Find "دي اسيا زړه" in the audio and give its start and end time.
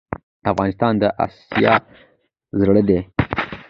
1.01-2.81